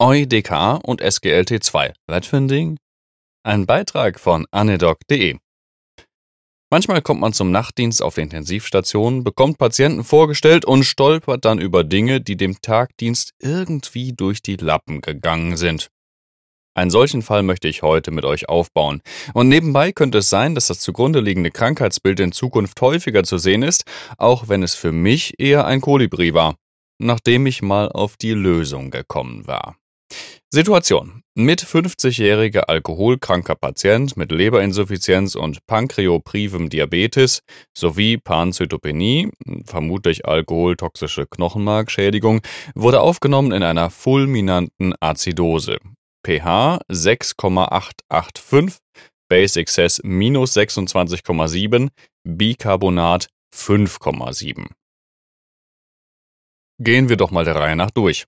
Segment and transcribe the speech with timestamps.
[0.00, 1.92] EuDK und SGLT2.
[2.08, 2.78] Was für ein?
[3.44, 5.36] Ein Beitrag von anedoc.de.
[6.68, 11.84] Manchmal kommt man zum Nachtdienst auf der Intensivstation, bekommt Patienten vorgestellt und stolpert dann über
[11.84, 15.90] Dinge, die dem Tagdienst irgendwie durch die Lappen gegangen sind.
[16.76, 19.00] Einen solchen Fall möchte ich heute mit euch aufbauen.
[19.32, 23.62] Und nebenbei könnte es sein, dass das zugrunde liegende Krankheitsbild in Zukunft häufiger zu sehen
[23.62, 23.84] ist,
[24.18, 26.56] auch wenn es für mich eher ein Kolibri war,
[26.98, 29.76] nachdem ich mal auf die Lösung gekommen war.
[30.54, 31.22] Situation.
[31.34, 37.40] Mit 50-jähriger alkoholkranker Patient mit Leberinsuffizienz und pankreoprivem Diabetes
[37.76, 39.32] sowie Panzytopenie,
[39.64, 42.40] vermutlich alkoholtoxische Knochenmarkschädigung,
[42.76, 45.78] wurde aufgenommen in einer fulminanten Azidose
[46.24, 48.78] pH 6,885,
[49.28, 51.88] Basic Cess minus 26,7,
[52.22, 54.66] Bicarbonat 5,7.
[56.80, 58.24] Gehen wir doch mal der Reihe nach durch.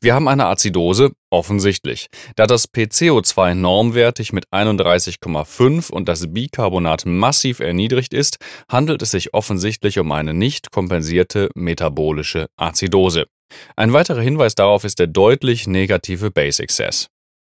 [0.00, 2.06] Wir haben eine Azidose, offensichtlich.
[2.36, 8.38] Da das PCO2 normwertig mit 31,5 und das Bicarbonat massiv erniedrigt ist,
[8.70, 13.26] handelt es sich offensichtlich um eine nicht kompensierte metabolische Azidose.
[13.76, 17.08] Ein weiterer Hinweis darauf ist der deutlich negative Basic Cess.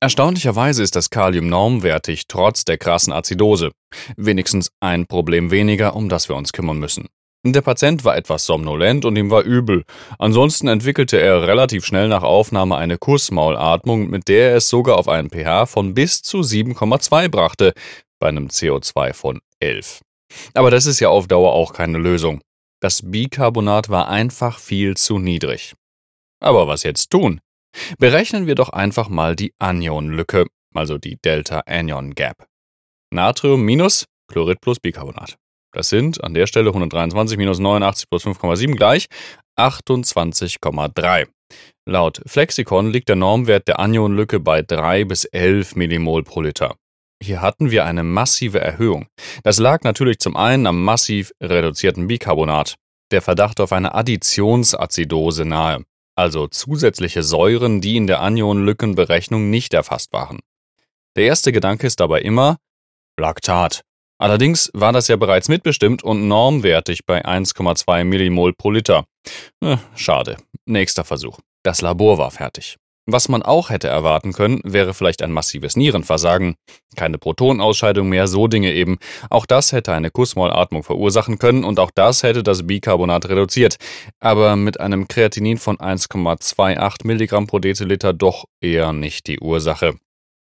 [0.00, 3.72] Erstaunlicherweise ist das Kalium normwertig, trotz der krassen Azidose.
[4.16, 7.08] Wenigstens ein Problem weniger, um das wir uns kümmern müssen.
[7.46, 9.84] Der Patient war etwas somnolent und ihm war übel.
[10.18, 15.08] Ansonsten entwickelte er relativ schnell nach Aufnahme eine Kussmaulatmung, mit der er es sogar auf
[15.08, 17.74] einen pH von bis zu 7,2 brachte,
[18.20, 20.00] bei einem CO2 von 11.
[20.54, 22.40] Aber das ist ja auf Dauer auch keine Lösung.
[22.80, 25.74] Das Bicarbonat war einfach viel zu niedrig.
[26.40, 27.40] Aber was jetzt tun?
[27.98, 32.46] Berechnen wir doch einfach mal die Anionlücke, also die Delta-Anion-Gap.
[33.12, 35.36] Natrium minus Chlorid plus Bicarbonat.
[35.72, 39.06] Das sind an der Stelle 123 minus 89 plus 5,7 gleich
[39.58, 41.26] 28,3.
[41.86, 46.76] Laut Flexikon liegt der Normwert der Anionlücke bei 3 bis 11 Millimol pro Liter.
[47.22, 49.06] Hier hatten wir eine massive Erhöhung.
[49.42, 52.76] Das lag natürlich zum einen am massiv reduzierten Bicarbonat.
[53.10, 55.84] Der Verdacht auf eine Additionsazidose nahe
[56.18, 60.40] also zusätzliche Säuren, die in der Anionlückenberechnung nicht erfasst waren.
[61.14, 62.56] Der erste Gedanke ist dabei immer
[63.16, 63.82] Laktat.
[64.18, 69.04] Allerdings war das ja bereits mitbestimmt und normwertig bei 1,2 Millimol pro Liter.
[69.60, 70.36] Äh, schade.
[70.66, 71.38] Nächster Versuch.
[71.62, 72.76] Das Labor war fertig.
[73.10, 76.56] Was man auch hätte erwarten können, wäre vielleicht ein massives Nierenversagen,
[76.94, 78.98] keine Protonausscheidung mehr, so Dinge eben.
[79.30, 83.76] Auch das hätte eine Kussmaulatmung verursachen können und auch das hätte das Bicarbonat reduziert.
[84.20, 89.94] Aber mit einem Kreatinin von 1,28 Milligramm pro Deziliter doch eher nicht die Ursache.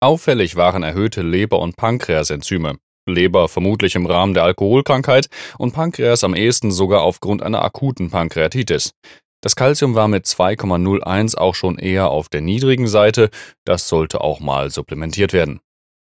[0.00, 2.78] Auffällig waren erhöhte Leber- und Pankreasenzyme.
[3.06, 5.28] Leber vermutlich im Rahmen der Alkoholkrankheit
[5.58, 8.92] und Pankreas am ehesten sogar aufgrund einer akuten Pankreatitis.
[9.40, 13.30] Das Calcium war mit 2,01 auch schon eher auf der niedrigen Seite,
[13.64, 15.60] das sollte auch mal supplementiert werden.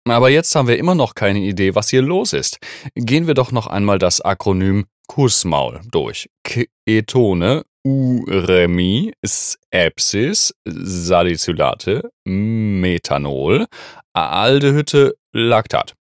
[0.09, 2.59] Aber jetzt haben wir immer noch keine Idee, was hier los ist.
[2.95, 6.29] Gehen wir doch noch einmal das Akronym Kussmaul durch.
[6.45, 13.67] Ketone, Uremie, Sepsis, Salicylate, Methanol,
[14.13, 15.95] Aldehütte, Laktat.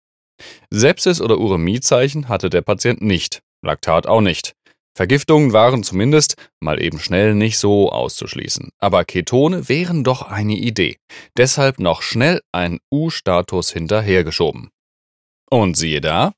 [0.70, 4.54] Sepsis oder Uremiezeichen hatte der Patient nicht, Laktat auch nicht.
[4.96, 8.72] Vergiftungen waren zumindest mal eben schnell nicht so auszuschließen.
[8.78, 10.98] Aber Ketone wären doch eine Idee.
[11.38, 14.70] Deshalb noch schnell ein U-Status hinterhergeschoben.
[15.50, 16.34] Und siehe da,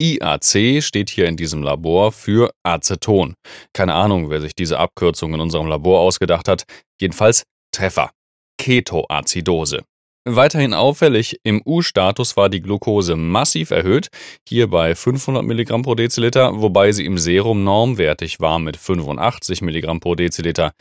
[0.00, 3.34] IAC steht hier in diesem Labor für Aceton.
[3.72, 6.64] Keine Ahnung, wer sich diese Abkürzung in unserem Labor ausgedacht hat.
[7.00, 8.10] Jedenfalls Treffer.
[8.58, 9.84] Ketoazidose.
[10.28, 14.08] Weiterhin auffällig, im U-Status war die Glucose massiv erhöht,
[14.48, 20.00] hier bei 500 mg pro Deziliter, wobei sie im Serum normwertig war mit 85 mg
[20.00, 20.72] pro Deziliter.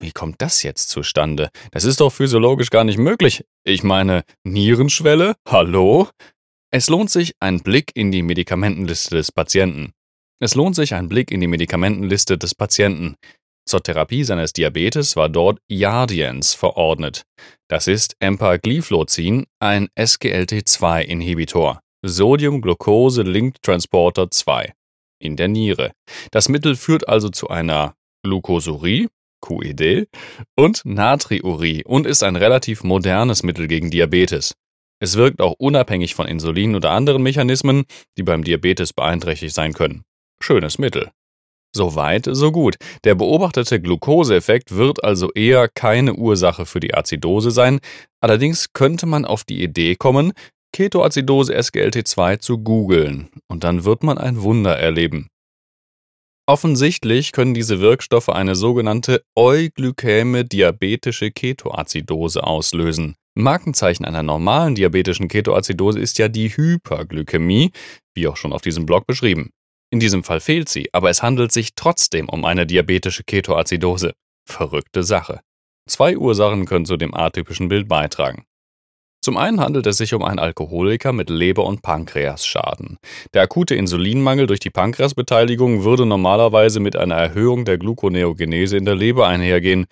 [0.00, 1.50] Wie kommt das jetzt zustande?
[1.70, 3.44] Das ist doch physiologisch gar nicht möglich.
[3.62, 5.36] Ich meine, Nierenschwelle?
[5.46, 6.08] Hallo?
[6.72, 9.92] Es lohnt sich ein Blick in die Medikamentenliste des Patienten.
[10.40, 13.14] Es lohnt sich ein Blick in die Medikamentenliste des Patienten.
[13.64, 17.24] Zur Therapie seines Diabetes war dort Jardiance verordnet.
[17.68, 24.72] Das ist Empagliflozin, ein SGLT2-Inhibitor, Sodium-Glucose-Linked-Transporter 2,
[25.20, 25.92] in der Niere.
[26.30, 27.94] Das Mittel führt also zu einer
[28.24, 29.08] Glucosurie,
[29.40, 30.08] QED,
[30.56, 34.54] und Natriurie und ist ein relativ modernes Mittel gegen Diabetes.
[35.00, 37.84] Es wirkt auch unabhängig von Insulin oder anderen Mechanismen,
[38.16, 40.04] die beim Diabetes beeinträchtigt sein können.
[40.40, 41.10] Schönes Mittel.
[41.74, 42.76] So weit, so gut.
[43.04, 47.80] Der beobachtete Glukoseeffekt wird also eher keine Ursache für die Azidose sein.
[48.20, 50.32] Allerdings könnte man auf die Idee kommen,
[50.74, 55.28] Ketoazidose SGLT2 zu googeln und dann wird man ein Wunder erleben.
[56.46, 63.14] Offensichtlich können diese Wirkstoffe eine sogenannte euglykäme diabetische Ketoazidose auslösen.
[63.34, 67.70] Markenzeichen einer normalen diabetischen Ketoazidose ist ja die Hyperglykämie,
[68.14, 69.50] wie auch schon auf diesem Blog beschrieben.
[69.92, 74.14] In diesem Fall fehlt sie, aber es handelt sich trotzdem um eine diabetische Ketoazidose.
[74.48, 75.40] Verrückte Sache.
[75.86, 78.44] Zwei Ursachen können zu dem atypischen Bild beitragen.
[79.22, 82.96] Zum einen handelt es sich um einen Alkoholiker mit Leber- und Pankreasschaden.
[83.34, 88.96] Der akute Insulinmangel durch die Pankreasbeteiligung würde normalerweise mit einer Erhöhung der Gluconeogenese in der
[88.96, 89.84] Leber einhergehen.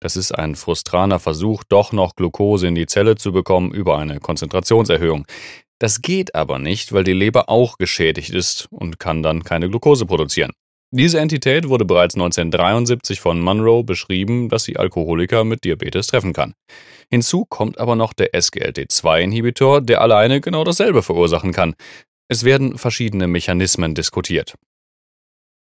[0.00, 4.20] Das ist ein frustraner Versuch, doch noch Glucose in die Zelle zu bekommen über eine
[4.20, 5.26] Konzentrationserhöhung.
[5.80, 10.06] Das geht aber nicht, weil die Leber auch geschädigt ist und kann dann keine Glucose
[10.06, 10.52] produzieren.
[10.90, 16.54] Diese Entität wurde bereits 1973 von Monroe beschrieben, dass sie Alkoholiker mit Diabetes treffen kann.
[17.10, 21.74] Hinzu kommt aber noch der SGLT2-Inhibitor, der alleine genau dasselbe verursachen kann.
[22.28, 24.54] Es werden verschiedene Mechanismen diskutiert.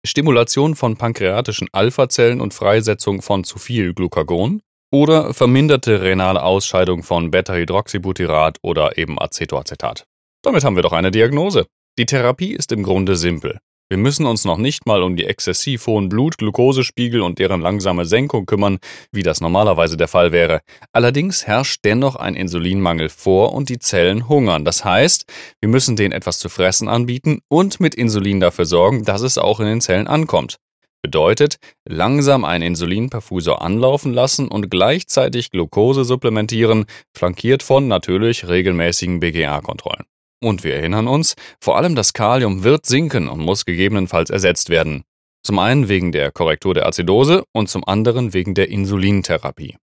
[0.05, 7.31] Stimulation von pankreatischen Alpha-Zellen und Freisetzung von zu viel Glucagon oder verminderte renale Ausscheidung von
[7.31, 10.05] Beta-Hydroxybutyrat oder eben Acetoacetat.
[10.41, 11.65] Damit haben wir doch eine Diagnose.
[11.97, 13.59] Die Therapie ist im Grunde simpel.
[13.87, 18.47] Wir müssen uns noch nicht mal um die exzessiv hohen Blutglukosespiegel und deren langsame Senkung
[18.47, 18.79] kümmern,
[19.11, 20.61] wie das normalerweise der Fall wäre.
[20.91, 24.65] Allerdings herrscht dennoch ein Insulinmangel vor und die Zellen hungern.
[24.65, 25.25] Das heißt,
[25.61, 29.59] wir müssen denen etwas zu fressen anbieten und mit Insulin dafür sorgen, dass es auch
[29.59, 30.57] in den Zellen ankommt.
[31.05, 31.57] Bedeutet,
[31.87, 36.85] langsam einen Insulinperfusor anlaufen lassen und gleichzeitig Glucose supplementieren,
[37.15, 40.05] flankiert von natürlich regelmäßigen BGA-Kontrollen.
[40.41, 45.03] Und wir erinnern uns, vor allem das Kalium wird sinken und muss gegebenenfalls ersetzt werden.
[45.43, 49.77] Zum einen wegen der Korrektur der Azidose und zum anderen wegen der Insulintherapie.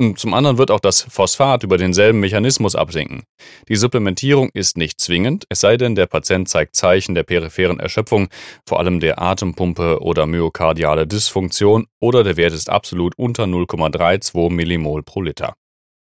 [0.00, 3.22] Und zum anderen wird auch das Phosphat über denselben Mechanismus absinken.
[3.68, 8.28] Die Supplementierung ist nicht zwingend, es sei denn, der Patient zeigt Zeichen der peripheren Erschöpfung,
[8.68, 15.04] vor allem der Atempumpe oder myokardiale Dysfunktion oder der Wert ist absolut unter 0,32 Millimol
[15.04, 15.54] pro Liter.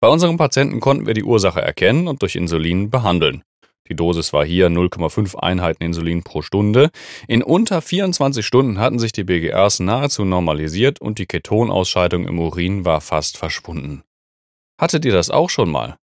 [0.01, 3.43] Bei unserem Patienten konnten wir die Ursache erkennen und durch Insulin behandeln.
[3.89, 6.89] Die Dosis war hier 0,5 Einheiten Insulin pro Stunde.
[7.27, 12.85] In unter 24 Stunden hatten sich die BGRs nahezu normalisiert und die Ketonausscheidung im Urin
[12.85, 14.03] war fast verschwunden.
[14.79, 15.97] Hattet ihr das auch schon mal?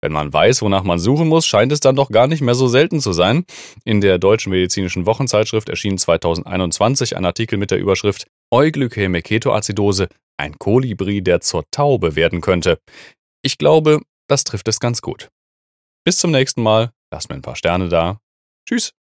[0.00, 2.68] Wenn man weiß, wonach man suchen muss, scheint es dann doch gar nicht mehr so
[2.68, 3.44] selten zu sein.
[3.84, 10.58] In der Deutschen Medizinischen Wochenzeitschrift erschien 2021 ein Artikel mit der Überschrift Euglykäme Ketoazidose, ein
[10.58, 12.78] Kolibri, der zur Taube werden könnte.
[13.42, 15.30] Ich glaube, das trifft es ganz gut.
[16.04, 16.90] Bis zum nächsten Mal.
[17.14, 18.18] Lasst mir ein paar Sterne da.
[18.68, 18.92] Tschüss.